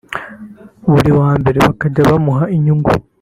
buri 0.91 1.11
wa 1.19 1.29
mbere 1.39 1.57
bakajya 1.67 2.07
bamuha 2.09 2.43
inyungu 2.55 2.91